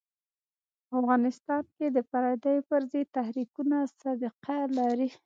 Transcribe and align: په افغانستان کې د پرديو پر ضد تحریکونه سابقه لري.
په 0.87 0.93
افغانستان 1.01 1.63
کې 1.75 1.85
د 1.95 1.97
پرديو 2.11 2.67
پر 2.69 2.81
ضد 2.91 3.05
تحریکونه 3.17 3.77
سابقه 4.01 4.57
لري. 4.77 5.09